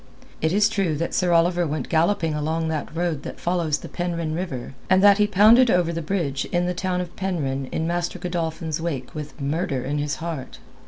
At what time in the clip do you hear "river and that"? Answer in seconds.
4.33-5.19